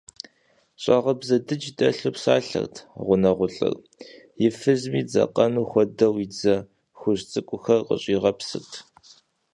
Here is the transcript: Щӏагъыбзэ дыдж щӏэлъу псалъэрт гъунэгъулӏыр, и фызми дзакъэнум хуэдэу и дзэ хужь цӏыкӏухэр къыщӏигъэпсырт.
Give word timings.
Щӏагъыбзэ 0.81 1.35
дыдж 1.45 1.65
щӏэлъу 1.75 2.11
псалъэрт 2.15 2.75
гъунэгъулӏыр, 3.05 3.73
и 4.45 4.47
фызми 4.57 5.01
дзакъэнум 5.07 5.65
хуэдэу 5.71 6.15
и 6.25 6.27
дзэ 6.31 6.55
хужь 6.99 7.23
цӏыкӏухэр 7.31 7.81
къыщӏигъэпсырт. 7.87 8.71